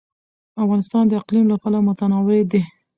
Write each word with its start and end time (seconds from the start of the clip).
افغانستان 0.63 1.03
د 1.07 1.11
اقلیم 1.21 1.45
له 1.51 1.55
پلوه 1.61 1.81
متنوع 1.87 2.41
دی. 2.51 2.61